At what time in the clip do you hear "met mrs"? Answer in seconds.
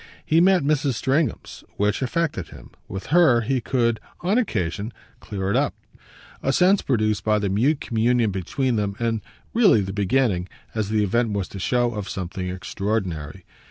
0.41-0.95